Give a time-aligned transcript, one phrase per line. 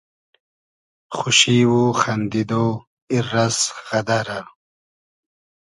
[1.15, 2.67] خوشی و خئندیدۉ,
[3.11, 3.57] ایررئس
[3.87, 4.39] غئدئرۂ